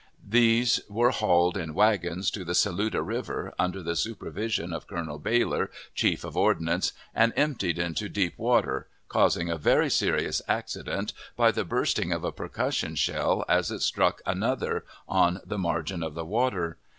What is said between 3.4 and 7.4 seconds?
under the supervision of Colonel Baylor, chief of ordnance, and